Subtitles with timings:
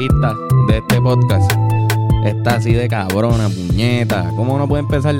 [0.00, 1.52] de este podcast
[2.24, 4.30] está así de cabrona, puñeta.
[4.34, 5.14] ¿Cómo uno puede empezar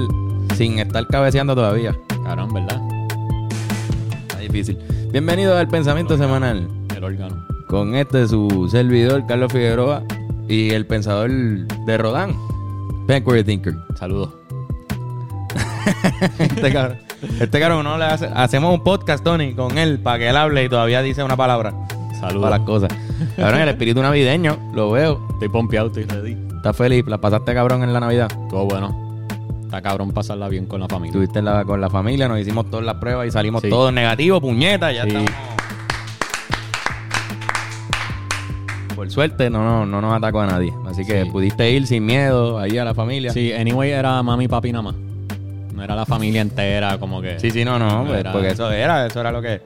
[0.57, 1.95] sin estar cabeceando todavía?
[2.25, 2.81] Cabrón, ¿verdad?
[4.23, 4.79] Está difícil.
[5.13, 6.67] Bienvenido al Pensamiento Semanal.
[6.97, 7.47] El órgano.
[7.69, 10.03] Con este su servidor, Carlos Figueroa,
[10.49, 12.35] y el pensador de Rodán,
[13.07, 13.75] Backward Thinker.
[13.99, 14.31] Saludos.
[16.39, 16.99] Este cabrón,
[17.39, 18.31] este cabrón no le hace.
[18.35, 21.75] Hacemos un podcast, Tony, con él para que él hable y todavía dice una palabra
[22.19, 22.43] Saludos.
[22.45, 22.91] para las cosas.
[23.37, 25.27] Cabrón, el espíritu navideño, lo veo.
[25.33, 26.37] Estoy pompeado, estoy ready.
[26.57, 28.29] Estás feliz, la pasaste cabrón en la Navidad.
[28.51, 29.25] Todo bueno.
[29.65, 31.11] Está cabrón pasarla bien con la familia.
[31.13, 33.69] Estuviste la- con la familia, nos hicimos todas las pruebas y salimos Sí.
[33.71, 35.09] todos negativos, puñeta, ya Sí.
[35.09, 35.31] estamos.
[38.95, 40.73] Por suerte no, no, no nos atacó a nadie.
[40.87, 41.31] Así que Sí.
[41.31, 43.33] pudiste ir sin miedo ahí a la familia.
[43.33, 44.95] Sí, anyway era mami, papi nada más.
[45.75, 47.39] No era la familia entera, como que.
[47.41, 49.63] Sí, sí, no, no, No pues, era- porque eso era, eso era lo que...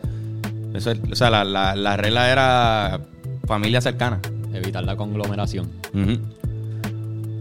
[0.75, 3.01] Eso, o sea, la, la, la regla era
[3.47, 4.21] familia cercana.
[4.53, 5.69] Evitar la conglomeración.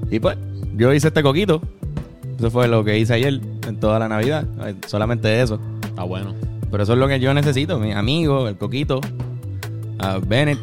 [0.09, 0.37] Y pues,
[0.75, 1.61] yo hice este coquito.
[2.37, 4.45] Eso fue lo que hice ayer en toda la Navidad.
[4.59, 5.59] Ay, Solamente eso.
[5.83, 6.33] Está bueno.
[6.71, 7.79] Pero eso es lo que yo necesito.
[7.79, 8.99] Mi amigo, el coquito,
[9.99, 10.59] a Bennett.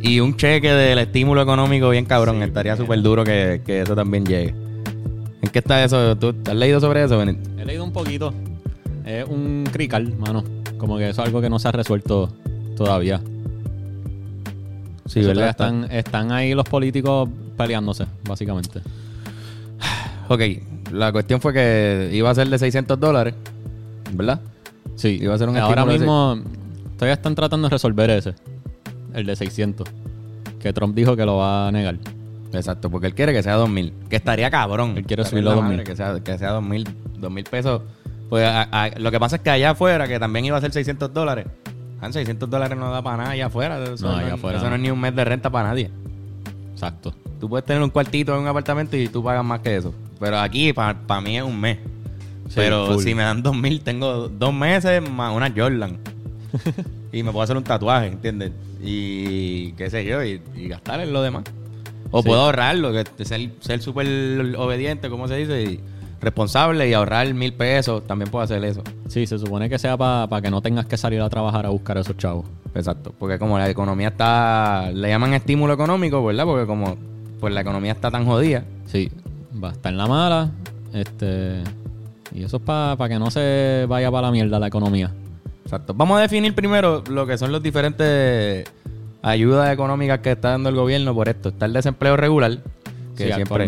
[0.00, 2.36] Y un cheque del estímulo económico bien cabrón.
[2.38, 4.54] Sí, Estaría súper duro que, que eso también llegue.
[5.42, 6.16] ¿En qué está eso?
[6.16, 7.38] ¿Tú has leído sobre eso, Bennett?
[7.58, 8.32] He leído un poquito.
[9.04, 10.42] Es un crical, mano.
[10.78, 12.28] Como que eso es algo que no se ha resuelto
[12.76, 13.20] todavía.
[15.06, 15.48] Sí, Eso ¿verdad?
[15.50, 18.80] Están, están ahí los políticos peleándose, básicamente.
[20.28, 20.40] Ok,
[20.92, 23.34] la cuestión fue que iba a ser de 600 dólares,
[24.12, 24.40] ¿verdad?
[24.96, 25.18] Sí.
[25.20, 26.38] Iba a ser un Ahora mismo
[26.96, 28.34] todavía están tratando de resolver ese.
[29.14, 29.86] El de 600.
[30.60, 31.96] Que Trump dijo que lo va a negar.
[32.52, 34.94] Exacto, porque él quiere que sea 2000, que estaría cabrón.
[34.96, 35.76] Él quiere subirlo a la 2000.
[35.78, 36.88] madre, Que sea, que sea 2000,
[37.18, 37.82] 2000 pesos.
[38.28, 40.72] Pues a- a- lo que pasa es que allá afuera, que también iba a ser
[40.72, 41.46] 600 dólares.
[42.00, 43.82] Ah, 600 dólares no da para nada allá afuera.
[43.82, 44.76] Eso, No, allá afuera eso no.
[44.76, 45.90] es ni un mes de renta para nadie.
[46.72, 47.14] Exacto.
[47.40, 49.94] Tú puedes tener un cuartito en un apartamento y tú pagas más que eso.
[50.20, 51.78] Pero aquí, para mí, es un mes.
[52.48, 53.02] Sí, Pero full.
[53.02, 55.98] si me dan 2000, tengo dos meses más una Jordan.
[57.12, 58.52] y me puedo hacer un tatuaje, ¿entiendes?
[58.82, 61.44] Y qué sé yo, y, y gastar en lo demás.
[62.10, 62.28] O Sí.
[62.28, 64.06] puedo ahorrarlo, que ser ser súper
[64.56, 65.80] obediente, como se dice, y
[66.20, 68.06] responsable y ahorrar mil pesos.
[68.06, 68.82] También puedo hacer eso.
[69.08, 71.98] Sí, se supone que sea para que no tengas que salir a trabajar a buscar
[71.98, 72.46] a esos chavos.
[72.74, 73.14] Exacto.
[73.18, 76.44] Porque como la economía está, le llaman estímulo económico, ¿verdad?
[76.44, 76.96] Porque como
[77.40, 78.64] pues la economía está tan jodida.
[78.86, 79.10] Sí,
[79.62, 80.50] va a estar en la mala.
[80.92, 81.62] Este.
[82.32, 85.12] Y eso es para que no se vaya para la mierda la economía.
[85.64, 85.94] Exacto.
[85.94, 88.70] Vamos a definir primero lo que son los diferentes
[89.22, 91.48] ayudas económicas que está dando el gobierno por esto.
[91.48, 92.58] Está el desempleo regular,
[93.16, 93.66] que, Sí, siempre,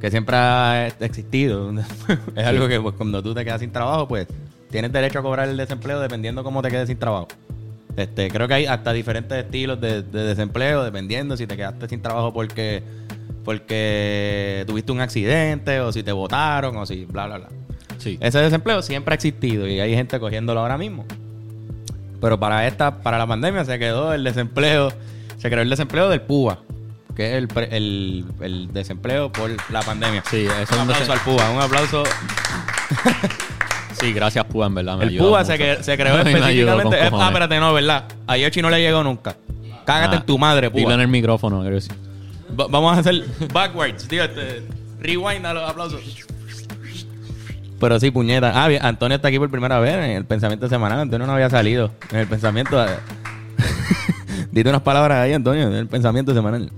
[0.00, 1.72] que siempre ha existido.
[2.36, 4.26] es algo que pues, cuando tú te quedas sin trabajo, pues
[4.70, 7.28] tienes derecho a cobrar el desempleo dependiendo cómo te quedes sin trabajo.
[7.96, 12.00] Este, creo que hay hasta diferentes estilos de, de desempleo, dependiendo si te quedaste sin
[12.00, 12.82] trabajo porque,
[13.44, 17.48] porque tuviste un accidente, o si te votaron, o si bla, bla, bla.
[17.98, 18.16] Sí.
[18.20, 21.04] Ese desempleo siempre ha existido y hay gente cogiéndolo ahora mismo.
[22.20, 24.92] Pero para esta, para la pandemia se quedó el desempleo,
[25.38, 26.60] se creó el desempleo del PUA,
[27.14, 30.22] que es el, pre- el, el desempleo por la pandemia.
[30.30, 32.02] Sí, es un un aplauso al PUA, un aplauso.
[34.00, 34.96] Sí, gracias, Púa, en verdad.
[34.96, 35.44] Me El mucho.
[35.44, 36.96] se, que- se creó específicamente.
[37.04, 38.04] eh, ah, espérate, no, ¿verdad?
[38.26, 39.36] A Yoshi no le llegó nunca.
[39.84, 40.94] Cágate Ah, en tu madre, Dilo PUA.
[40.94, 41.90] en el micrófono, creo que sí.
[42.58, 44.24] Va- vamos a hacer backwards, tío.
[44.24, 44.62] Este,
[45.00, 46.00] rewind a los aplausos.
[47.78, 48.52] Pero sí, puñeta.
[48.62, 51.00] Ah, bien, Antonio está aquí por primera vez en el pensamiento semanal.
[51.00, 52.82] Antonio no había salido en el pensamiento.
[52.84, 52.88] eh.
[54.52, 56.70] Dite unas palabras ahí, Antonio, en el pensamiento semanal.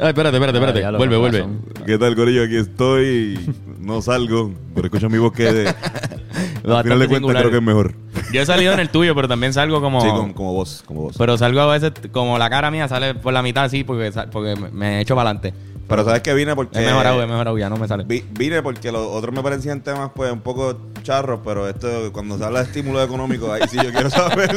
[0.00, 0.84] Ay, espérate, espérate, espérate.
[0.84, 1.38] Ah, lo- vuelve, vuelve.
[1.40, 1.60] razón.
[1.86, 2.44] ¿Qué tal, Corillo?
[2.44, 3.54] Aquí estoy.
[3.80, 5.68] No salgo, pero escucho mi voz que de,
[6.66, 7.94] al final de cuentas creo que es mejor.
[8.32, 10.00] Yo he salido en el tuyo, pero también salgo como.
[10.00, 11.14] Sí, como, como vos, como vos.
[11.16, 14.56] Pero salgo a veces, como la cara mía sale por la mitad así, porque, porque
[14.72, 15.54] me- hecho para adelante.
[15.88, 16.76] Pero sabes que vine porque...
[16.80, 18.02] He mejorado, he mejorado, ya no me sale.
[18.08, 22.36] Vi- vine porque los otros me parecían temas pues un poco charros, pero esto cuando
[22.36, 24.50] se habla de estímulo económico, ahí sí yo quiero saber.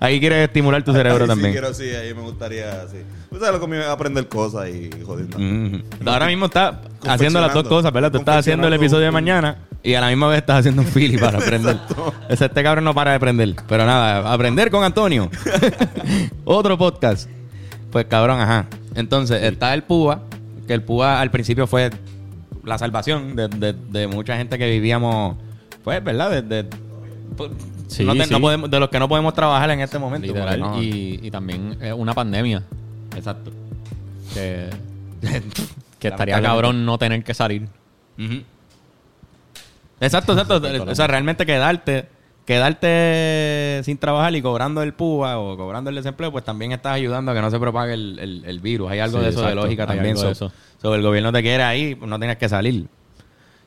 [0.00, 1.52] Ahí quieres estimular tu cerebro Ahí también.
[1.52, 2.98] Sí, quiero, sí, ahí me gustaría, sí.
[3.32, 5.38] Tú sabes lo que me iba a aprender cosas y jodiendo.
[5.38, 5.82] Mm.
[6.06, 6.76] Ahora mismo estás
[7.06, 8.12] haciendo las dos cosas, ¿verdad?
[8.12, 10.88] Tú estás haciendo el episodio de mañana y a la misma vez estás haciendo un
[10.88, 11.78] fili para aprender.
[12.28, 13.54] Ese este cabrón no para de aprender.
[13.68, 15.30] Pero nada, aprender con Antonio.
[16.44, 17.28] Otro podcast.
[17.90, 18.66] Pues cabrón, ajá.
[18.94, 20.22] Entonces, está el PUA,
[20.66, 21.90] que el PUA al principio fue
[22.64, 25.36] la salvación de, de- de mucha gente que vivíamos,
[25.84, 26.30] pues, ¿verdad?
[26.30, 26.64] De, de-
[27.36, 27.50] pues,
[27.88, 28.30] Sí, no te- sí.
[28.32, 30.26] no podemos, de los que no podemos trabajar en este momento.
[30.26, 30.58] Literal.
[30.60, 32.62] porque no- Y, y también eh, una pandemia.
[33.16, 33.50] Exacto.
[34.34, 34.70] Que,
[35.98, 37.68] que estaría cabrón no tener que salir.
[40.00, 40.60] Exacto, exacto.
[40.90, 42.06] o sea, realmente quedarte
[42.44, 47.30] quedarte sin trabajar y cobrando el PUA o cobrando el desempleo, pues también estás ayudando
[47.30, 48.90] a que no se propague el, el- el virus.
[48.90, 50.16] Hay algo Sí, de eso de lógica Hay también.
[50.16, 52.88] de So- el gobierno te quiere ahí, pues no tienes que salir.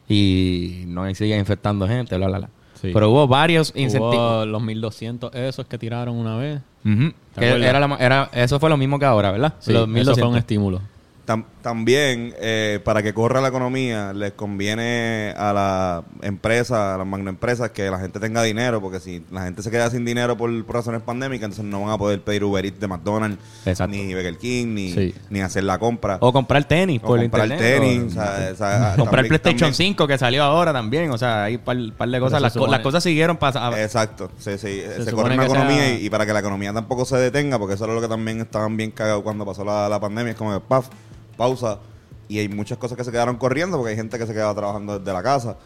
[0.09, 2.50] Y no sigue infectando gente, bla, bla, bla.
[2.88, 2.92] Sí.
[2.94, 4.16] Pero hubo varios incentivos.
[4.16, 6.62] Hubo los 1200 esos que tiraron una vez.
[6.86, 7.12] Ujú.
[7.34, 9.54] ¿Te Que era la era- eso fue lo mismo que ahora, ¿verdad?
[9.60, 10.32] Sí, Los eso fue 1200.
[10.32, 10.82] un estímulo.
[11.26, 17.07] Tam- también, eh, para que corra la economía, les conviene a las empresas, a las
[17.07, 20.63] magnoempresas, que la gente tenga dinero, porque si la gente se queda sin dinero por,
[20.63, 23.95] por razones pandémicas, entonces no van a poder pedir Uber Eats de McDonald's, Exacto.
[23.95, 25.15] ni Burger King, ni, Sí.
[25.31, 26.19] ni hacer la compra.
[26.21, 27.79] O comprar tenis O por comprar internet.
[27.81, 30.71] tenis, o- o sea, o sea, comprar también- el PlayStation también- 5 que salió ahora
[30.71, 31.09] también.
[31.09, 32.38] O sea, hay un par, par de cosas.
[32.38, 33.75] se Las, co- las cosas siguieron pasando.
[33.75, 36.71] Exacto, sí, sí, se, supone corre una sea- economía y, y para que la economía
[36.73, 39.89] tampoco se detenga, porque eso era lo que también estaban bien cagados cuando pasó la,
[39.89, 40.89] la pandemia, es como que paf,
[41.36, 41.80] pausa,
[42.28, 44.98] y hay muchas cosas que se quedaron corriendo, porque hay gente que se quedaba trabajando
[45.00, 45.58] desde la casa,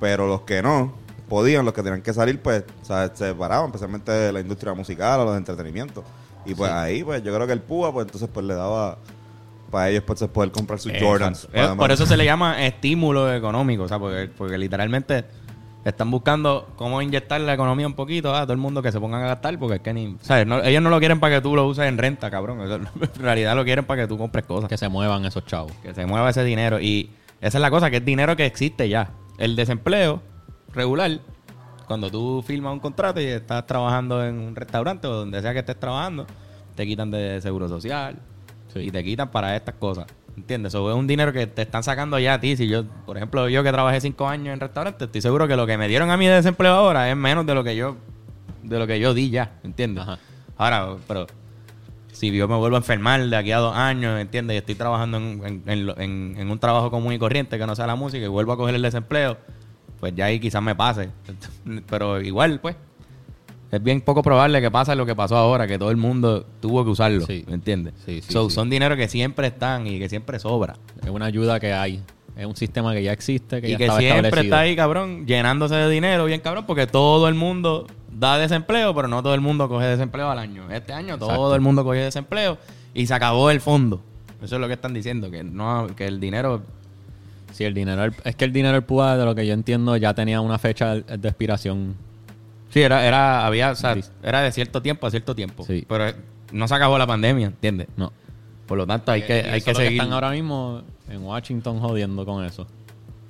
[0.00, 0.92] pero los que no
[1.28, 2.64] podían, los que tenían que salir, pues
[3.12, 6.02] se paraban, especialmente de la industria musical o los de entretenimiento.
[6.44, 8.98] Y pues ahí, pues yo creo que el PUA, pues entonces pues le daba
[9.70, 11.38] para ellos pues poder comprar sus Jordans.
[11.44, 11.56] Exacto.
[11.56, 15.24] Eh, Además- por eso se le llama estímulo económico, o sea, porque, porque literalmente
[15.84, 19.22] están buscando cómo inyectar la economía un poquito a todo el mundo que se pongan
[19.24, 20.46] a gastar, porque es que ni, ¿sabes?
[20.46, 22.60] No- ellos no lo quieren para que tú lo uses en renta, cabrón.
[22.62, 25.72] En realidad lo quieren para que tú compres cosas, Que se muevan esos chavos.
[25.82, 26.80] que se mueva ese dinero.
[26.80, 29.10] Y esa es la cosa, que es dinero que existe ya.
[29.38, 30.22] El desempleo
[30.72, 31.18] regular,
[31.86, 35.58] cuando tú firmas un contrato y estás trabajando en un restaurante o donde sea que
[35.60, 36.26] estés trabajando,
[36.76, 38.16] te quitan de seguro social,
[38.72, 38.78] Sí.
[38.80, 40.06] y te quitan para estas cosas.
[40.36, 40.70] ¿Entiendes?
[40.72, 42.56] Eso es un dinero que te están sacando ya a ti.
[42.56, 45.66] Si yo, por ejemplo, yo que trabajé cinco años en restaurante, estoy seguro que lo
[45.66, 47.96] que me dieron a mí de desempleo ahora es menos de lo que yo,
[48.62, 50.02] de lo que yo di ya, ¿entiendes?
[50.04, 50.18] Ajá.
[50.56, 51.26] Ahora, pero
[52.12, 54.54] si yo me vuelvo a enfermar de aquí a dos años, ¿entiendes?
[54.54, 57.66] Y estoy trabajando en, en- en lo- en- en un trabajo común y corriente que
[57.66, 59.36] no sea la música y vuelvo a coger el desempleo,
[60.00, 61.10] pues ya ahí quizás me pase.
[61.90, 62.76] Pero igual, pues,
[63.72, 66.84] es bien poco probable que pase lo que pasó ahora, que todo el mundo tuvo
[66.84, 67.44] que usarlo, Sí.
[67.48, 67.94] ¿me entiendes?
[68.06, 68.54] Sí, sí, So, sí.
[68.54, 70.76] Son dinero que siempre están y que siempre sobra.
[71.02, 72.00] Es una ayuda que hay.
[72.36, 75.74] Es un sistema que ya existe, que y ya que siempre está ahí, cabrón, llenándose
[75.74, 79.68] de dinero, bien cabrón, porque todo el mundo da desempleo, pero no todo el mundo
[79.68, 80.70] coge desempleo al año.
[80.70, 82.58] Este año todo el mundo coge desempleo
[82.94, 84.02] y se acabó el fondo.
[84.42, 86.62] Eso es lo que están diciendo, que no que el dinero...
[87.52, 89.94] Sí, el dinero, el- es que el dinero del PUA, de lo que yo entiendo,
[89.98, 91.94] ya tenía una fecha de expiración.
[92.72, 95.64] Sí, era, era, había, o sea, era de cierto tiempo a cierto tiempo.
[95.64, 95.84] Sí.
[95.88, 96.06] Pero
[96.52, 97.88] no se acabó la pandemia, ¿entiendes?
[97.96, 98.12] No.
[98.66, 99.92] Por lo tanto, hay Y- que, y hay que seguir...
[99.92, 102.66] están ahora mismo en Washington jodiendo con eso.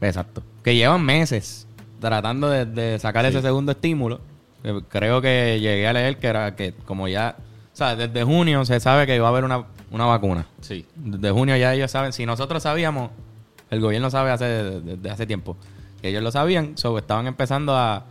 [0.01, 0.43] Exacto.
[0.63, 1.67] Que llevan meses
[2.01, 4.21] tratando de, de sacar ese segundo estímulo.
[4.65, 7.37] Eh, Creo que llegué a leer que era que como ya...
[7.73, 10.47] O sea, desde junio se sabe que va a haber una, una vacuna.
[10.61, 10.85] Sí.
[10.95, 12.13] Desde junio ya ellos saben.
[12.13, 13.11] Si nosotros sabíamos,
[13.71, 15.57] el gobierno sabe hace, desde hace tiempo.
[16.01, 18.05] Que ellos lo sabían, so, estaban empezando a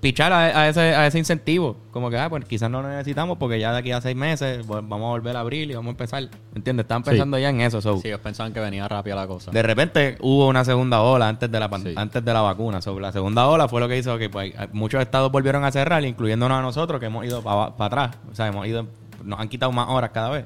[0.00, 1.76] pichar a, a ese, a ese incentivo.
[1.90, 4.66] Como que, ah, pues quizás no lo necesitamos porque ya de aquí a seis meses
[4.66, 6.28] vamos a volver a abrir y vamos a empezar.
[6.54, 6.84] ¿Entiendes?
[6.84, 7.10] Estaban Sí.
[7.10, 7.80] pensando ya en eso.
[7.80, 7.98] so.
[7.98, 9.50] Sí, ellos pensaban que venía rápida la cosa.
[9.50, 11.94] De repente hubo una segunda ola antes de la Sí.
[11.96, 12.80] antes de la vacuna.
[12.82, 16.04] Sobre la segunda ola fue lo que hizo que pues, muchos estados volvieron a cerrar,
[16.04, 18.16] incluyéndonos a nosotros que hemos ido para atrás.
[18.30, 18.86] O sea, hemos ido,
[19.24, 20.44] nos han quitado más horas cada vez.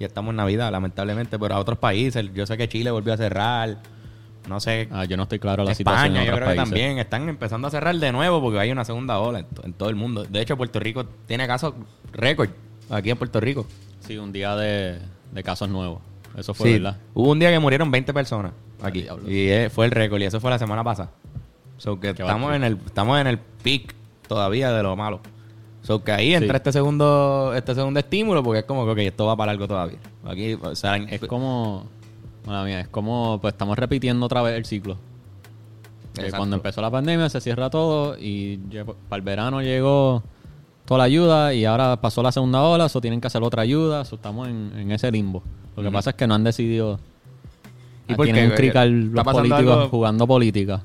[0.00, 2.24] Y estamos en Navidad, lamentablemente, pero a otros países.
[2.32, 3.78] Yo sé que Chile volvió a cerrar.
[4.48, 4.88] No sé.
[4.90, 7.68] Ah, yo no estoy claro la situación España, en yo creo que también están empezando
[7.68, 10.24] a cerrar de nuevo porque hay una segunda ola en, to- en todo el mundo.
[10.24, 11.74] De hecho, Puerto Rico tiene casos
[12.12, 12.50] récord
[12.90, 13.66] aquí en Puerto Rico.
[14.00, 14.98] Sí, un día de,
[15.32, 16.00] de casos nuevos.
[16.36, 16.96] Eso fue Sí, verdad.
[17.14, 18.52] hubo un día que murieron 20 personas
[18.82, 19.02] aquí.
[19.02, 19.30] diablo.
[19.30, 20.20] Y eh, fue el récord.
[20.20, 21.10] Y eso fue la semana pasada.
[21.76, 23.94] So que Qué estamos en, el, estamos en el peak
[24.26, 25.20] todavía de lo malo.
[25.82, 26.56] So que ahí entra Sí.
[26.56, 29.98] este segundo este segundo estímulo porque es como que esto va para largo todavía.
[30.26, 31.86] Aquí, o sea, Es como...
[32.48, 33.38] Bueno, mía, es como...
[33.42, 34.96] Pues estamos repitiendo otra vez el ciclo.
[36.14, 36.38] Exacto.
[36.38, 38.56] cuando empezó la pandemia se cierra todo y
[39.08, 40.22] para el verano llegó
[40.86, 44.04] toda la ayuda y ahora pasó la segunda ola, eso tienen que hacer otra ayuda,
[44.06, 45.42] so estamos en, en ese limbo.
[45.76, 46.98] Lo que pasa es que no han decidido...
[48.08, 48.50] ¿Y ¿Y por tienen qué?
[48.50, 49.88] un crical ¿Está los políticos algo?
[49.90, 50.80] jugando política.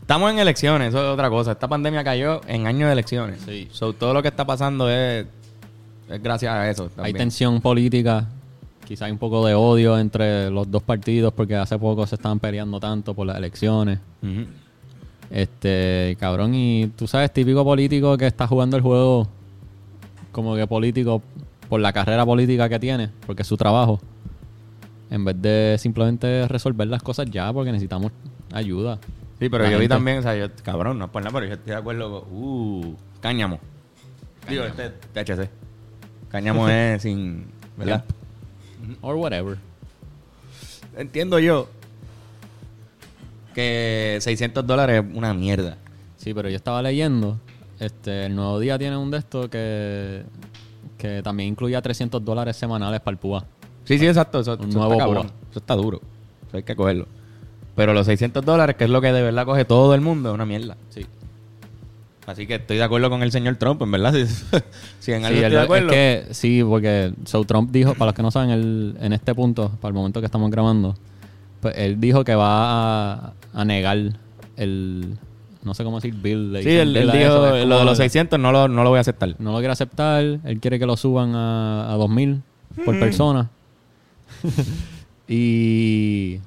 [0.00, 1.50] Estamos en elecciones, eso es otra cosa.
[1.52, 3.40] Esta pandemia cayó en años de elecciones.
[3.44, 3.68] Sí.
[3.72, 5.26] So, todo lo que está pasando es,
[6.08, 6.88] es gracias a eso.
[6.96, 8.28] Hay tensión política,
[8.86, 12.38] quizá hay un poco de odio entre los dos partidos porque hace poco se estaban
[12.38, 13.98] peleando tanto por las elecciones.
[15.30, 19.28] Este, cabrón, y tú sabes, típico político que está jugando el juego
[20.32, 21.22] como que político
[21.68, 24.00] por la carrera política que tiene, porque es su trabajo.
[25.10, 28.12] En vez de simplemente resolver las cosas ya, porque necesitamos
[28.52, 28.98] ayuda.
[29.38, 31.46] Sí, pero La yo vi también, o sea, yo, cabrón, no es por nada, pero
[31.46, 33.58] yo estoy de acuerdo con, uh, cáñamo.
[34.48, 35.50] Digo, este THC.
[36.28, 38.04] Cáñamo es sin, ¿verdad?
[39.00, 39.58] Or whatever.
[40.96, 41.68] Entiendo yo
[43.54, 45.78] que 600 dólares es una mierda.
[46.16, 47.38] Sí, pero yo estaba leyendo.
[47.80, 50.24] Este, el nuevo día tiene un de estos que,
[50.98, 53.44] que también incluía 300 dólares semanales para el PUA.
[53.84, 54.40] Sí, sí, exacto.
[54.40, 55.26] Eso, Un eso nuevo está cabrón.
[55.50, 56.00] Eso está duro.
[56.48, 57.06] Eso hay que cogerlo.
[57.74, 60.34] Pero los 600 dólares, que es lo que de verdad coge todo el mundo, es
[60.34, 60.76] una mierda.
[60.90, 61.06] Sí.
[62.26, 64.12] Así que estoy de acuerdo con el señor Trump, en verdad.
[64.12, 64.26] Si,
[65.00, 65.88] si en algo Sí, estoy el- de es acuerdo.
[65.90, 69.70] que sí, porque so Trump dijo, para los que no saben, él, en este punto,
[69.80, 70.96] para el momento que estamos grabando,
[71.60, 73.96] pues él dijo que va a, a negar
[74.56, 75.16] el,
[75.62, 76.52] no sé cómo decir, bill.
[76.52, 78.82] le Sí, él, él eso, dijo que es lo de los 600 no lo, no
[78.82, 79.36] lo voy a aceptar.
[79.38, 82.42] No lo quiere aceptar, él quiere que lo suban a, a 2000
[82.84, 83.50] por persona.
[85.28, 86.38] y,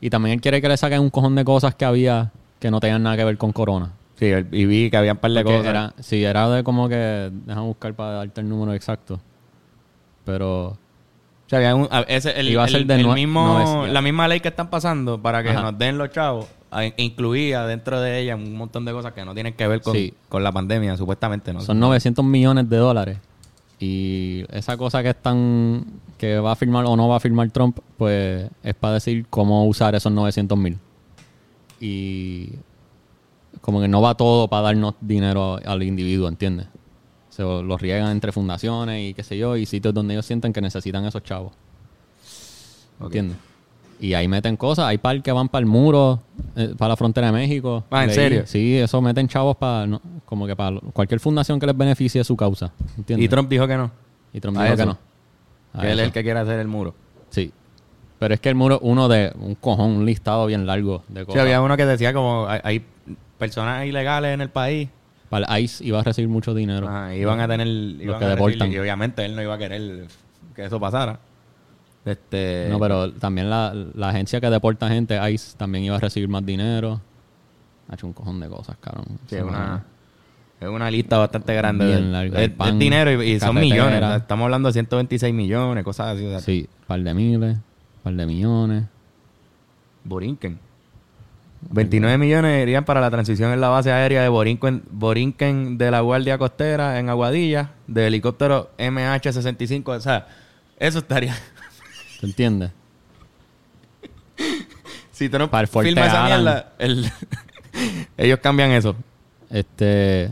[0.00, 2.80] y también él quiere que le saquen un cojón de cosas que había que no
[2.80, 3.90] tengan nada que ver con corona.
[4.16, 5.70] Sí, y vi que había un par de Porque cosas.
[5.70, 7.30] Era, sí, era de como que.
[7.46, 9.20] Déjame buscar para darte el número exacto.
[10.24, 10.66] Pero.
[10.68, 10.78] O
[11.48, 14.40] sea, había un- ese, el, Iba a ser el- de el mismo, la misma ley
[14.40, 15.62] que están pasando para que Ajá.
[15.62, 16.46] nos den los chavos,
[16.96, 20.14] incluía dentro de ella un montón de cosas que no tienen que ver con, Sí.
[20.28, 21.52] con la pandemia, supuestamente.
[21.52, 21.60] ¿no?
[21.60, 23.18] Son 900 millones de dólares.
[23.78, 25.84] Y esa cosa que están.
[26.16, 29.66] que va a firmar o no va a firmar Trump, pues es para decir cómo
[29.66, 30.78] usar esos 900 mil.
[31.80, 32.50] Y.
[33.64, 36.66] como que no va todo para darnos dinero al individuo, ¿entiendes?
[37.30, 40.60] Se lo riegan entre fundaciones y qué sé yo, y sitios donde ellos sienten que
[40.60, 41.54] necesitan esos chavos.
[43.00, 43.38] ¿Entiendes?
[44.00, 44.84] Y ahí meten cosas.
[44.86, 46.20] Hay par que van para el muro,
[46.56, 47.84] eh, para la frontera de México.
[47.90, 48.14] Ah, ¿en Leí.
[48.16, 48.42] serio?
[48.46, 52.36] Sí, eso meten chavos para, no, como que para cualquier fundación que les beneficie su
[52.36, 52.70] causa.
[52.98, 53.24] ¿Entiendes?
[53.24, 53.90] Y Trump dijo que no.
[54.34, 54.76] Y Trump dijo eso.
[54.76, 54.98] que no.
[55.72, 56.94] A Que él es el que quiere hacer el muro.
[57.30, 57.50] Sí.
[58.18, 61.26] Pero es que el muro, uno de un cojón, un listado bien largo de Sí,
[61.26, 61.42] cosas.
[61.42, 62.84] había uno que decía como hay
[63.44, 64.88] personas ilegales en el país.
[65.30, 66.88] Para el ICE iba a recibir mucho dinero.
[66.88, 67.66] Ajá, iban a tener...
[67.66, 68.70] iban que a deportan.
[68.72, 70.06] Y obviamente él no iba a querer
[70.54, 71.18] que eso pasara.
[72.04, 72.68] Este...
[72.70, 76.44] No, pero también la, la agencia que deporta gente, ICE, también iba a recibir más
[76.44, 77.00] dinero.
[77.88, 79.06] Ha hecho un cojón de cosas, cabrón.
[79.26, 79.84] Sí, es una,
[80.60, 81.86] es una lista bastante grande.
[81.86, 82.56] Bien de- larga.
[82.56, 84.02] pan, dinero y, y son millones.
[84.16, 86.24] Estamos hablando de 126 millones, cosas así.
[86.26, 87.56] o sea, Sí, par de miles,
[88.02, 88.84] par de millones.
[90.04, 90.58] Borinquen.
[91.70, 96.00] 29 millones irían para la transición en la base aérea de Borinquen, Borinquen de la
[96.00, 99.88] Guardia Costera en Aguadilla, de helicóptero MH-65.
[99.96, 100.26] O sea,
[100.78, 101.34] eso estaría...
[102.20, 102.70] ¿Te entiendes?
[105.12, 106.42] si tú no Para el filmas esa Alan.
[106.42, 107.10] mierda, el-
[108.16, 108.96] ellos cambian eso.
[109.50, 110.30] Este.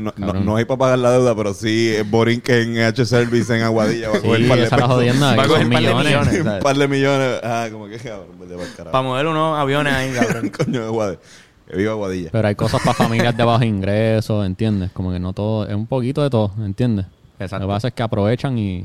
[0.00, 3.62] No, no, no hay para pagar la deuda, pero sí es Borinquen en H-Service en
[3.62, 4.08] Aguadilla.
[4.10, 4.76] Va a coger Sí, un par de esa.
[4.76, 6.40] Va a coger par millones.
[6.40, 7.40] un par de millones.
[7.42, 8.26] Ah, como que cabrón.
[8.90, 10.50] Para mover unos aviones ahí, cabrón.
[10.50, 11.18] Coño, de Guade.
[11.68, 12.28] Que viva Aguadilla.
[12.30, 14.90] Pero hay cosas para familias de bajos ingresos, ¿entiendes?
[14.92, 15.66] Como que no todo.
[15.66, 17.06] Es un poquito de todo, ¿entiendes?
[17.38, 17.64] Exacto.
[17.66, 18.84] Lo que pasa es que aprovechan y.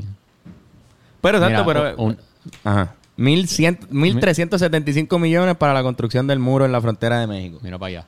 [1.21, 2.01] Pero exacto, Mira, pero...
[2.03, 2.17] un-
[2.63, 2.93] Ajá.
[3.17, 7.59] 1100 1.375 millones para la construcción del muro en la frontera de México.
[7.61, 8.05] Mira para allá.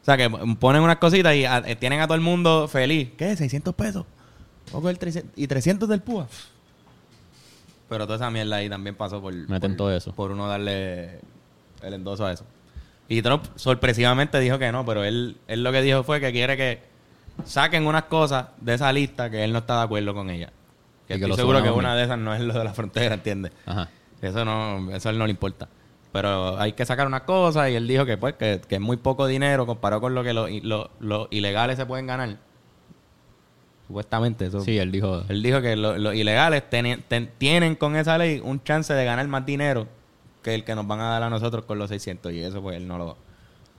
[0.00, 3.10] O sea, que ponen unas cositas y a- eh, tienen a todo el mundo feliz.
[3.18, 3.32] ¿Qué?
[3.36, 4.06] ¿600 pesos?
[4.68, 6.26] A coger 300 y 300 del PUA.
[7.88, 9.34] Pero toda esa mierda ahí también pasó por...
[9.34, 10.12] Meten por, todo eso.
[10.12, 11.18] Por uno darle
[11.82, 12.44] el endoso a eso.
[13.08, 16.56] Y Trump sorpresivamente dijo que no, pero él, él lo que dijo fue que quiere
[16.56, 16.80] que
[17.44, 20.52] saquen unas cosas de esa lista que él no está de acuerdo con ella.
[21.08, 23.50] Que Y estoy seguro que una de esas no es lo de la frontera, ¿entiendes?
[23.66, 23.88] Ajá.
[24.22, 25.68] Eso no, eso a él no le importa.
[26.12, 28.96] Pero hay que sacar unas cosas y él dijo que pues que, que es muy
[28.96, 32.36] poco dinero comparado con lo que los lo, los ilegales se pueden ganar.
[33.86, 34.60] Supuestamente eso.
[34.60, 35.22] Sí, él dijo.
[35.28, 39.04] Él dijo que lo- los ilegales teni- ten- tienen con esa ley un chance de
[39.04, 39.86] ganar más dinero
[40.42, 42.76] que el que nos van a dar a nosotros con los 600 y eso pues
[42.76, 43.16] él no lo,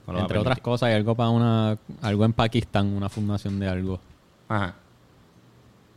[0.06, 1.78] no lo va a entre otras cosas, hay algo para una.
[2.02, 4.00] Algo en Pakistán, una fundación de algo.
[4.48, 4.74] Ajá.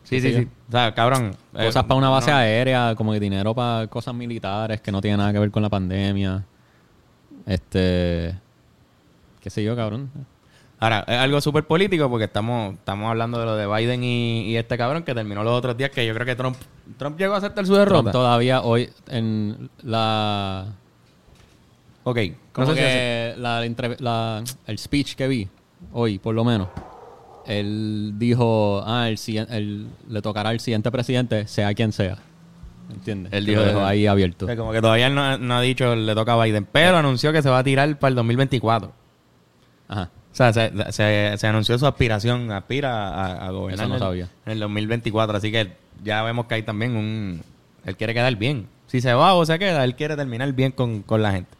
[0.06, 0.48] Sí, ¿Qué sí, sí.
[0.70, 1.36] O sea, cabrón.
[1.56, 5.02] eh, Cosas para una base no- aérea, como que dinero para cosas militares que no
[5.02, 6.46] tienen nada que ver con la pandemia.
[7.46, 8.36] Este.
[9.42, 10.10] ¿Qué sé yo, cabrón?
[10.80, 14.58] Ahora, es algo súper político porque estamos, estamos hablando de lo de Biden y, y
[14.58, 16.58] este cabrón que terminó los otros días que yo creo que Trump,
[16.98, 18.02] Trump llegó a aceptar su derrota.
[18.02, 20.66] Trump todavía hoy en la.
[22.04, 22.20] Ok.
[22.52, 25.48] Como no sé si hace- que la- el speech que vi
[25.94, 26.68] hoy, por lo menos,
[27.48, 32.18] él dijo, ah, el, le tocará al siguiente presidente, sea quien sea.
[32.92, 33.34] ¿Entiendes?
[33.34, 34.46] Él dijo lo dejó de- ahí abierto.
[34.56, 37.42] como que todavía él no, no ha dicho le toca a Biden, pero anunció que
[37.42, 38.92] se va a tirar para el 2024.
[39.88, 40.10] Ajá.
[40.32, 44.02] O sea, se, se- se anunció su aspiración, aspira a, a gobernar Eso no en
[44.02, 44.30] el- sabía.
[44.46, 45.38] en el 2024.
[45.38, 45.72] Así que
[46.04, 47.42] ya vemos que hay también un...
[47.86, 48.68] Él quiere quedar bien.
[48.88, 51.52] Si se va o se queda, él quiere terminar bien con, con la gente.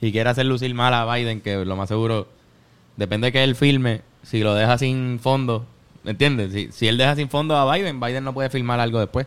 [0.00, 2.28] Y quiere hacer lucir mal a Biden, que lo más seguro,
[2.96, 5.64] depende de que él filme, si lo deja sin fondo,
[6.04, 6.52] ¿me entiendes?
[6.52, 9.26] Si, si él deja sin fondo a Biden, Biden no puede filmar algo después.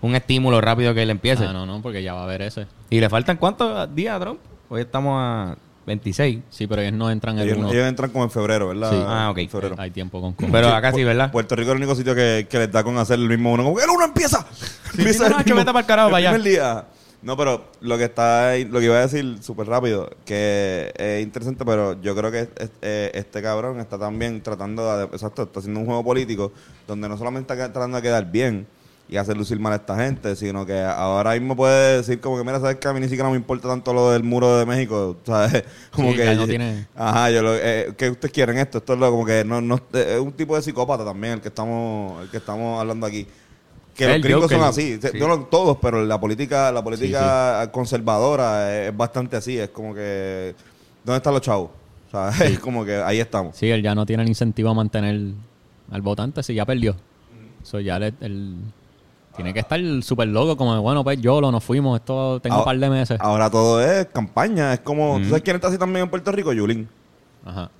[0.00, 1.44] Un estímulo rápido que él empiece.
[1.44, 2.66] Ah, no, no, porque ya va a haber ese.
[2.90, 4.38] ¿Y le faltan cuántos días a Trump?
[4.68, 5.56] Hoy estamos a
[5.86, 6.40] 26.
[6.50, 7.72] Sí, pero ellos no entran el Ellos, 1.
[7.72, 8.90] ellos entran como en febrero, ¿verdad?
[8.90, 9.02] Sí.
[9.06, 9.38] Ah, ok.
[9.38, 9.74] En febrero.
[9.78, 11.32] Hay tiempo con con- Pero acá sí, ¿verdad?
[11.32, 13.64] Puerto Rico es el único sitio que, que les da con hacer el mismo uno.
[13.64, 14.46] Como que el uno empieza.
[14.96, 16.38] empieza sí, el no, mismo- vete pa'l carajo, el para allá.
[16.44, 16.84] día.
[17.20, 21.22] No, pero lo que está ahí- lo que iba a decir súper rápido, que es
[21.22, 25.42] interesante, pero yo creo que es- es- eh, este cabrón está también tratando de, exacto,
[25.42, 26.52] está haciendo un juego político
[26.86, 28.66] donde no solamente está tratando de quedar bien
[29.08, 32.44] y hacer lucir mal a esta gente, sino que ahora mismo puede decir como que,
[32.44, 35.16] mira, sabes que a mí ni siquiera me importa tanto lo del muro de México,
[35.26, 35.64] ¿sabes?
[35.90, 38.78] Como Sí, que no tiene- Ajá, yo lo, eh, ¿qué ustedes quieren esto?
[38.78, 41.48] Esto es lo como que no, no es un tipo de psicópata también el que
[41.48, 43.26] estamos, el que estamos hablando aquí.
[43.98, 44.58] Que El los gringos Joker.
[44.58, 45.18] son así, Sí.
[45.18, 50.54] no todos, pero la política, la política conservadora es, bastante así, es como que
[51.04, 51.70] ¿dónde están los chavos?
[52.06, 53.56] O sea, es como que ahí estamos.
[53.56, 55.20] Sí, él ya no tiene el incentivo a mantener
[55.90, 56.94] al votante si ya perdió.
[57.62, 58.54] Eso ya le- él
[59.34, 62.64] tiene que estar súper loco, como bueno, pues yo lo nos fuimos, esto tengo un
[62.64, 63.18] par de meses.
[63.20, 66.52] Ahora todo es campaña, es como, ¿tú sabes quién está así también en Puerto Rico?
[66.52, 66.88] Yulín.
[67.44, 67.70] Ajá.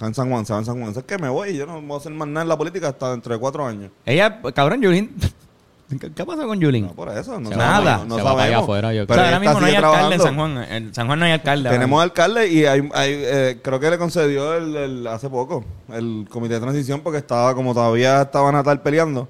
[0.00, 0.94] Está en San Juan, se va en San Juan.
[0.96, 3.10] Es que me voy, yo no voy a hacer más nada en la política hasta
[3.10, 3.90] dentro de cuatro años.
[4.06, 5.14] Ella, cabrón, Yulín.
[6.00, 6.86] ¿Qué qué pasó con Yulín?
[6.86, 8.62] No, por eso, no Se sabemos, no se va para allá sabemos.
[8.62, 9.16] afuera, yo O creo.
[9.16, 10.20] sea, Pero ahora mismo no hay alcalde en.
[10.22, 10.56] San Juan.
[10.72, 11.68] En San Juan no hay alcalde.
[11.68, 15.62] ahora Tenemos alcalde y hay, hay, eh, creo que le concedió el, el- hace poco
[15.92, 19.28] el comité de transición porque estaba como todavía estaba Natal peleando.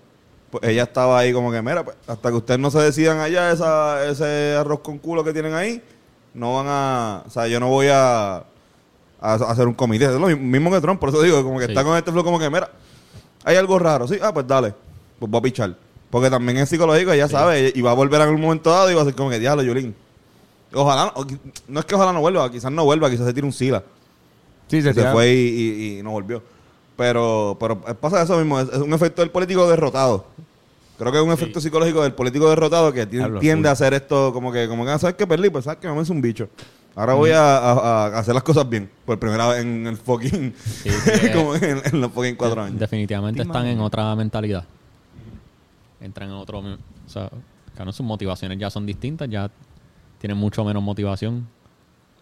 [0.52, 3.50] Pues ella estaba ahí como que, mira, pues, hasta que ustedes no se decidan allá
[3.50, 5.82] esa, ese arroz con culo que tienen ahí,
[6.34, 7.22] no van a...
[7.26, 8.44] O sea, yo no voy a,
[9.20, 10.06] a, a hacer un comité.
[10.06, 11.72] Es lo mi- mismo que Trump, por eso digo, como que Sí.
[11.72, 12.70] está con este flow como que, mira,
[13.44, 14.06] hay algo raro.
[14.08, 14.74] Sí, ah, pues dale,
[15.18, 15.76] pues voy a pichar.
[16.10, 18.94] Porque también es psicológico, ella sabe, y va a volver en un momento dado y
[18.94, 19.94] va a ser como que, diablo, Yulín.
[20.72, 23.46] Ojalá, o qui- no es que ojalá no vuelva, quizás no vuelva, quizás se tire
[23.46, 23.82] un sila.
[24.68, 26.42] Sí, Se, se, fue y, y- y no volvió.
[26.96, 30.26] Pero, pero pasa eso mismo, es, es un efecto del político derrotado.
[30.98, 34.52] Creo que es un efecto psicológico del político derrotado que tiende a hacer esto como
[34.52, 35.26] que, como que, "Ah, ¿sabes qué?
[35.26, 36.48] Perdí, pues sabes que me hice un bicho.
[36.96, 38.90] Ahora voy a, a- a hacer las cosas bien.
[39.04, 41.32] Por primera vez en el fucking, Sí, sí, eh.
[41.34, 42.78] como en, en los fucking cuatro años.
[42.78, 44.64] Definitivamente Te están en otra mentalidad.
[46.00, 46.58] Entran en otro...
[46.60, 46.76] O
[47.08, 47.30] sea,
[47.74, 49.50] claro, sus motivaciones ya son distintas, ya
[50.18, 51.46] tienen mucho menos motivación.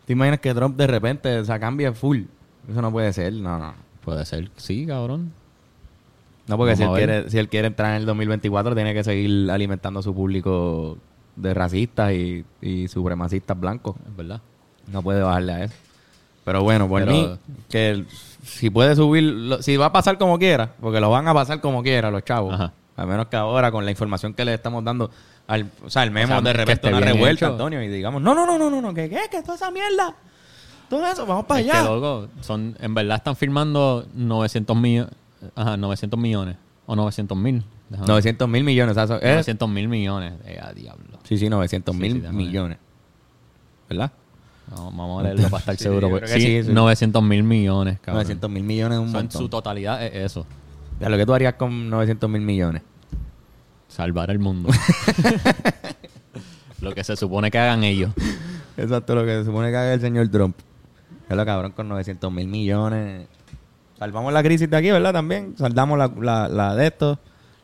[0.05, 2.23] ¿Te imaginas que Trump de repente se cambia full?
[2.71, 3.75] Eso no puede ser, no, no.
[4.05, 5.33] Puede ser, sí, cabrón.
[6.47, 7.09] No, porque si él, Vamos a ver.
[7.11, 10.97] quiere, si él quiere entrar en el 2024, tiene que seguir alimentando a su público
[11.37, 13.97] de racistas y, y supremacistas blancos.
[14.09, 14.41] Es verdad.
[14.93, 15.75] No puede bajarle a eso.
[16.45, 18.05] Pero bueno, por Pero- mí, que
[18.45, 21.61] si puede subir, lo- si va a pasar como quiera, porque lo van a pasar
[21.61, 22.55] como quiera los chavos.
[22.55, 22.73] Ajá.
[22.97, 25.11] A menos que ahora, con la información que le estamos dando,
[25.47, 27.53] al, o sea, el memo sea, de repente una revuelta, hecho.
[27.53, 30.15] Antonio, y digamos, no, no, no, no, no, no, que qué, que toda esa mierda,
[30.91, 31.83] todo eso, vamos para Es allá.
[31.83, 35.13] que, loco, son, en verdad están firmando 900 millones.
[35.55, 36.57] Ajá, 900 millones.
[36.87, 37.63] O 900 mil.
[37.91, 40.33] 900 mil millones, o sea, es- 900 mil millones.
[40.47, 41.19] Eh, a diablo.
[41.25, 42.79] Sí, sí, 900 Sí, mil sí, millones.
[43.89, 44.11] ¿Verdad?
[44.71, 46.21] No, vamos a leerlo para estar Sí, seguro.
[46.27, 46.73] sí, sí, sí.
[46.73, 48.17] 900 mil millones, cabrón.
[48.25, 50.47] 900 mil millones es un en su totalidad es eso.
[51.01, 52.83] Ya, lo que tú harías con 900 mil millones.
[53.89, 54.69] Salvar el mundo.
[56.81, 58.13] lo que se supone que hagan ellos.
[58.77, 60.57] Exacto, lo que se supone que haga el señor Trump.
[61.29, 63.27] Es lo cabrón con 900 mil millones.
[63.99, 65.13] Salvamos la crisis de aquí, ¿verdad?
[65.13, 65.55] También.
[65.59, 67.19] Saldamos la, la, la de esto.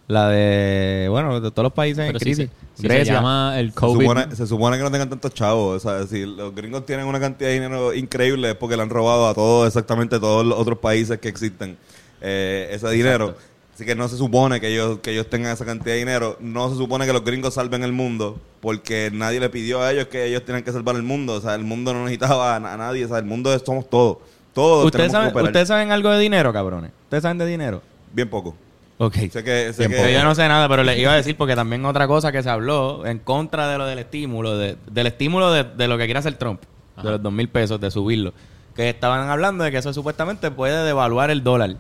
[0.07, 2.51] La de, bueno, de todos los países en Pero crisis.
[2.75, 4.03] sí, sí se llama el Se COVID.
[4.03, 5.77] supone, se supone que no tengan tantos chavos.
[5.85, 8.91] O sea, si los gringos tienen una cantidad de dinero increíble es porque le han
[8.91, 11.79] robado a todos, exactamente todos los otros países que existen
[12.21, 13.35] eh, ese dinero.
[13.75, 16.37] Así que no se supone que ellos, que ellos tengan esa cantidad de dinero.
[16.39, 20.07] No se supone que los gringos salven el mundo porque nadie le pidió a ellos
[20.09, 21.33] que ellos tenían que salvar el mundo.
[21.33, 23.05] O sea, el mundo no necesitaba a, a nadie.
[23.07, 24.19] O sea, el mundo es, somos todos.
[24.53, 25.47] Todos ¿Ustedes tenemos saben.
[25.47, 26.93] ¿Ustedes saben algo de dinero, cabrones?
[27.05, 27.83] ¿Ustedes saben de dinero?
[28.13, 28.55] Bien poco.
[28.99, 29.15] Ok.
[29.31, 31.37] Sé que, sé Bien que- Pero yo no sé nada, pero les iba a decir
[31.37, 35.07] porque también otra cosa que se habló en contra de lo del estímulo, de- del
[35.09, 36.61] estímulo de, de lo que quiere hacer Trump,
[37.03, 38.33] de los dos mil pesos, de subirlo.
[38.77, 41.77] Que estaban hablando de que eso supuestamente puede devaluar el dólar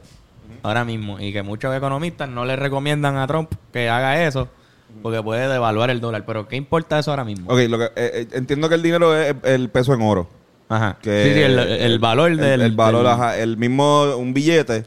[0.62, 4.48] ahora mismo y que muchos economistas no le recomiendan a Trump que haga eso
[5.02, 6.24] porque puede devaluar el dólar.
[6.26, 7.52] Pero ¿qué importa eso ahora mismo?
[7.52, 10.28] Ok, lo que, eh, eh, entiendo que el dinero es el peso en oro.
[10.68, 10.96] Ajá.
[11.02, 12.62] Que sí, sí, el, el valor el- del...
[12.62, 14.84] El, valor, del- ajá, el mismo, un billete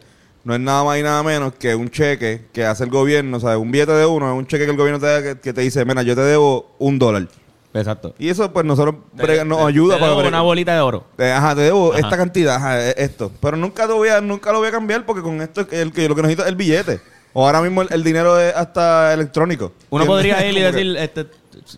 [0.48, 3.36] no es nada más y nada menos que un cheque que hace el gobierno.
[3.36, 5.40] O sea, un billete de uno es un cheque que el gobierno te da que,
[5.42, 7.28] que te dice, mira, yo te debo un dólar.
[7.74, 8.16] Exacto.
[8.18, 10.16] Y eso, pues, nosotros brega- nos Te- ayuda te para...
[10.16, 11.04] debo una bolita de oro.
[11.18, 12.00] Eh, Ajá, te debo Ajá.
[12.00, 13.30] esta cantidad, ajá, eh, esto.
[13.42, 16.08] Pero nunca, te voy a, nunca lo voy a cambiar porque con esto el, que
[16.08, 17.02] lo que necesito es el billete.
[17.34, 19.74] O ahora mismo el, el dinero es hasta electrónico.
[19.90, 20.34] Uno ¿Entiendes?
[20.36, 21.26] podría ir y decir, este,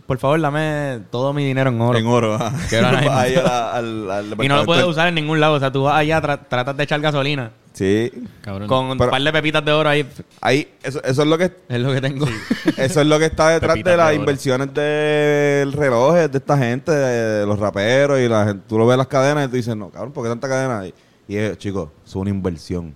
[0.06, 1.98] por favor, dame todo mi dinero en oro.
[2.00, 2.54] En oro, ajá.
[2.70, 5.40] Que ahora mismo- Ahí a la- al, al y no lo puedes usar en ningún
[5.40, 5.54] lado.
[5.56, 8.12] O sea, tú vas allá, tra- tratas de echar gasolina Sí.
[8.42, 8.68] Cabrón.
[8.68, 10.06] con un Pero- par de pepitas de oro ahí.
[10.42, 12.26] Ahí, eso, eso es lo que Es lo que tengo.
[12.78, 14.16] eso es lo que está detrás Pepitas de las oro.
[14.16, 18.64] inversiones del relojes de esta gente, de, de los raperos y la gente.
[18.68, 20.86] Tú lo ves las cadenas y tú dices, no, cabrón, ¿por qué tanta cadena?
[20.88, 20.94] Y,
[21.28, 22.96] y es, chicos, es una inversión.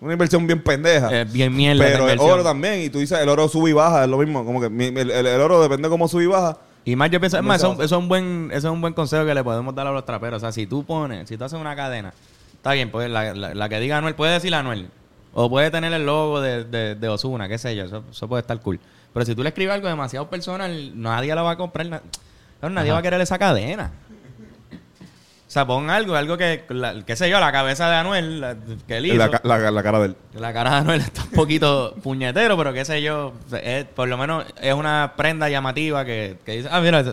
[0.00, 1.20] Una inversión bien pendeja.
[1.22, 1.84] Es bien mierda.
[1.84, 4.44] pero el oro también, y tú dices, el oro sube y baja, es lo mismo.
[4.44, 6.58] Como que el, el- el oro depende de cómo sube y baja.
[6.84, 8.80] Y más yo pienso, es ¿Cómo más, eso, eso es un buen, eso es un
[8.80, 10.36] buen consejo que le podemos dar a los traperos.
[10.36, 12.12] O sea, si tú pones, si tú haces una cadena,
[12.54, 14.88] está bien, pues la, la- la que diga Anuel, puede decir Anuel.
[15.32, 18.40] O puede tener el logo de, de, de Osuna, qué sé yo, eso, eso puede
[18.42, 18.78] estar cool.
[19.12, 22.02] Pero si tú le escribes algo demasiado personal, nadie la va a comprar.
[22.62, 23.92] nadie va a querer esa cadena.
[25.46, 28.56] O sea, pon algo, algo que, la- qué sé yo, la cabeza de Anuel, la-
[28.88, 29.16] que él hizo.
[29.16, 30.16] La, la- la cara de él.
[30.34, 33.32] La cara de Anuel está un poquito puñetero, pero qué sé yo,
[33.62, 37.04] es- por lo menos es una prenda llamativa que, que dice, ah, mira,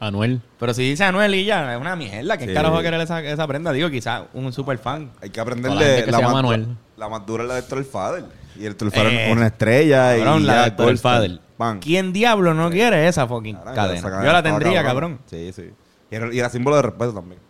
[0.00, 0.40] Anuel.
[0.58, 2.38] pero si dice Anuel y ya, es una mierda.
[2.38, 2.54] ¿Qué Sí.
[2.54, 3.72] carajo va a querer esa, esa prenda?
[3.72, 5.10] Digo, quizás un super fan.
[5.20, 6.66] Hay que aprenderle que la, se llama más, Manuel.
[6.96, 8.24] la más dura es la de Héctor el Fader.
[8.58, 10.16] Y el Héctor el Fader Eh, es una estrella.
[10.16, 11.40] Cabrón, y la ya, de.
[11.80, 14.00] ¿Quién diablo no quiere esa fucking cadena?
[14.24, 15.18] Yo la tendría, cabrón.
[15.26, 15.70] Sí, sí.
[16.10, 17.40] Y era, y era símbolo de respeto también.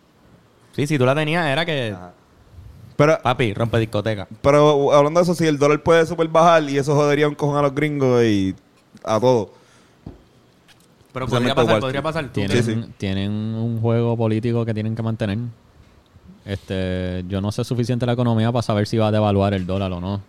[0.77, 2.13] Sí, si tú la tenías, era que, Ajá.
[2.95, 4.27] Pero, papi, rompe discoteca.
[4.41, 7.57] pero hablando de eso, si el dólar puede super bajar y eso jodería un cojón
[7.57, 8.55] a los gringos y
[9.03, 9.49] a todos.
[11.13, 12.25] Pero podría pasar, podría pasar.
[12.27, 12.85] ¿Tú Tienen, Sí, sí.
[12.97, 15.37] tienen un juego político que tienen que mantener.
[16.45, 19.91] Este, yo no sé suficiente la economía para saber si va a devaluar el dólar
[19.91, 20.21] o no.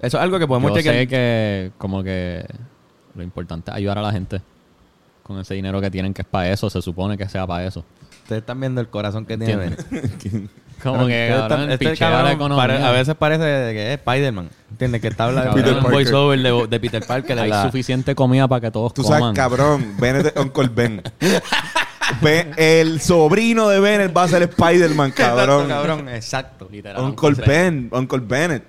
[0.00, 0.94] Eso es algo que podemos Yo chequear.
[0.96, 2.44] sé que como que
[3.14, 4.40] lo importante es ayudar a la gente
[5.22, 7.84] con ese dinero que tienen que es para eso, se supone que sea para eso.
[8.26, 9.70] Ustedes están viendo el corazón que tiene.
[10.82, 14.50] Como que este cabrón, este cabrón pare- a veces parece que es Spider-Man.
[14.72, 15.00] ¿Entiendes?
[15.00, 17.38] Que está hablando de un voiceover de, de Peter Parker.
[17.38, 19.20] hay la- suficiente comida para que todos Tú coman.
[19.20, 21.02] sabes, cabrón, Bennett es Uncle Ben.
[22.56, 25.62] El sobrino de Bennett va a ser Spider-Man, cabrón.
[25.62, 26.08] Exacto, cabrón.
[26.08, 26.68] Exacto.
[26.70, 27.02] Literal.
[27.04, 28.64] Uncle Ben, Uncle Bennett.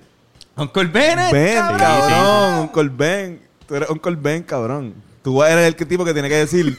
[0.56, 1.32] Uncle Bennett.
[1.32, 2.60] Ben, cabrón.
[2.60, 3.40] Uncle Ben.
[3.66, 4.94] Tú eres Uncle Ben, cabrón.
[5.22, 6.78] Tú eres el que- tipo que tiene que decir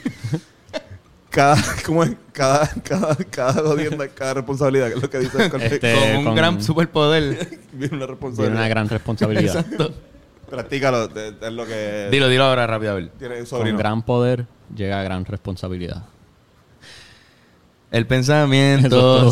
[1.30, 2.12] cada, ¿cómo es?
[2.32, 5.62] Cada, cada, cada jodienda, cada responsabilidad, que es lo que dice Ben.
[5.62, 7.22] Este, Con un con- gran superpoder.
[7.72, 8.56] Viene una Tiene responsabilidad.
[8.58, 9.56] una gran responsabilidad.
[9.56, 9.92] Exacto.
[10.50, 13.10] Practícalo, es lo que Dilo, dilo ahora rápido a ver.
[13.18, 13.78] tiene el Con sobrino.
[13.78, 16.02] gran poder llega gran responsabilidad.
[17.92, 19.30] El pensamiento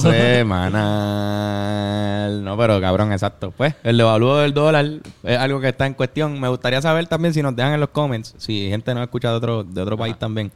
[1.08, 2.44] semanal.
[2.44, 3.52] No, pero cabrón, exacto.
[3.56, 4.86] Pues, el devalúo del dólar
[5.22, 6.40] es algo que está en cuestión.
[6.40, 9.36] Me gustaría saber también si nos dejan en los comments, si gente no escucha de
[9.36, 10.50] otro, de otro país también.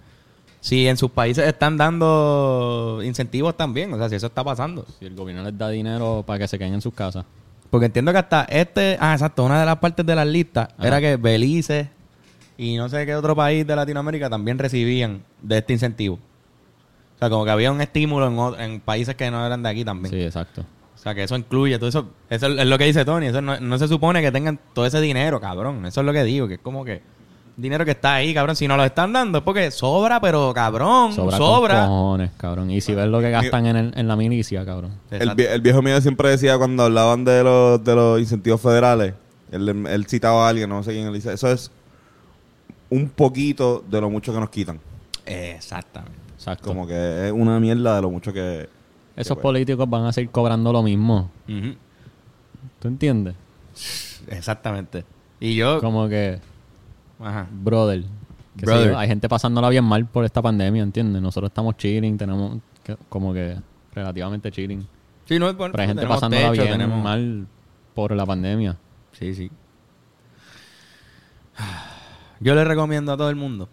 [0.62, 4.87] Si en sus países están dando incentivos también, o sea, si eso está pasando.
[5.01, 7.25] Si el gobierno les da dinero para que se queden en sus casas.
[7.68, 10.87] Porque entiendo que hasta este, ah, exacto, una de las partes de las listas Ajá.
[10.87, 11.90] era que Belice
[12.57, 16.14] y no sé qué otro país de Latinoamérica también recibían de este incentivo.
[17.16, 19.85] O sea, como que había un estímulo en, en países que no eran de aquí
[19.85, 20.14] también.
[20.14, 20.61] Sí, exacto.
[20.94, 22.09] O sea, que eso incluye todo eso.
[22.31, 23.27] Eso es lo que dice Tony.
[23.27, 25.85] Eso no, no se supone que tengan todo ese dinero, cabrón.
[25.87, 27.03] Eso es lo que digo, que es como que
[27.57, 28.57] dinero que está ahí, cabrón.
[28.57, 31.75] Si no lo están dando es porque sobra, pero cabrón, Sobra, sobra.
[31.81, 32.71] con cojones, cabrón.
[32.71, 34.93] Y si ves lo que gastan en, el- en la milicia, cabrón.
[35.11, 35.43] El, Exacto.
[35.43, 39.15] vie- el viejo mío siempre decía cuando hablaban de los, de los incentivos federales,
[39.51, 41.71] él, él citaba a alguien, no sé quién, él dice, eso es
[42.91, 44.81] un poquito de lo mucho que nos quitan.
[45.27, 46.19] Exactamente.
[46.37, 46.67] Exacto.
[46.69, 48.69] Como que es una mierda de lo mucho que...
[49.15, 51.31] Esos que, pues, políticos van a seguir cobrando lo mismo.
[51.49, 51.75] Ujú.
[52.81, 53.35] ¿Tú entiendes?
[54.29, 55.05] Exactamente.
[55.41, 55.81] Y yo...
[55.81, 56.41] Como que,
[57.23, 57.47] Ajá.
[57.51, 58.05] brother.
[58.55, 58.95] Brother.
[58.97, 61.23] hay gente pasándola bien mal por esta pandemia, ¿entiendes?
[61.23, 63.57] Nosotros estamos chilling, tenemos que- como que
[63.95, 64.87] relativamente chilling.
[65.25, 67.47] Sí, no, bueno, Pero hay gente pasándola techo, bien tenemos- mal
[67.95, 68.77] por la pandemia.
[69.13, 69.51] Sí, sí.
[72.41, 73.69] Yo le recomiendo a todo el mundo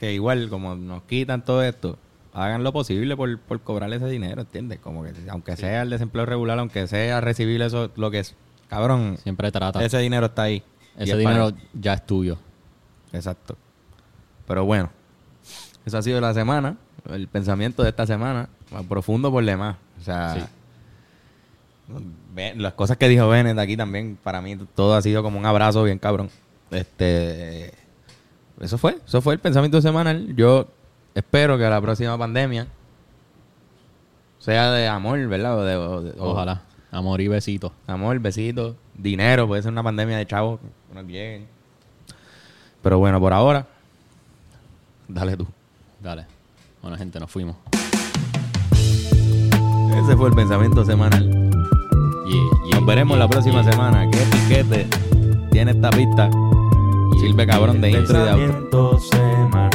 [0.00, 1.98] que igual como nos quitan todo esto,
[2.32, 4.78] hagan lo posible por, por cobrar ese dinero, ¿entiendes?
[4.80, 8.34] Como que aunque sea el desempleo regular, aunque sea recibir eso, lo que es,
[8.68, 9.84] cabrón, Siempre trata.
[9.84, 10.62] ese dinero está ahí.
[10.96, 12.38] Ese es dinero para- ya es tuyo.
[13.12, 13.56] Exacto.
[14.46, 14.90] Pero bueno,
[15.84, 16.76] eso ha sido la semana,
[17.10, 19.76] el pensamiento de esta semana, más profundo por demás.
[20.00, 20.42] O sea, Sí.
[22.56, 25.82] Las cosas que dijo Bennett aquí también, para mí todo ha sido como un abrazo
[25.84, 26.30] bien cabrón.
[26.70, 27.72] Este,
[28.60, 30.34] eso fue, eso fue el pensamiento semanal.
[30.34, 30.68] Yo
[31.14, 32.66] espero que la próxima pandemia
[34.38, 35.58] sea de amor, ¿verdad?
[35.58, 36.62] O de, o de- Ojalá.
[36.90, 37.72] Amor y besitos.
[37.86, 41.46] Amor, besitos, dinero, puede ser una pandemia de chavos que nos lleguen.
[42.82, 43.66] Pero bueno, por ahora,
[45.08, 45.46] dale tú.
[46.00, 46.26] Dale.
[46.82, 47.56] Bueno, gente, nos fuimos.
[50.02, 51.30] Ese fue el pensamiento semanal.
[51.30, 53.72] Yeah, yeah, Nos veremos yeah, la próxima yeah.
[53.72, 54.10] semana.
[54.10, 54.88] Qué piquete.
[55.50, 56.28] tiene esta pista.
[57.20, 58.24] Sirve cabrón de intro y de.
[58.24, 59.71] Pensamiento semanal.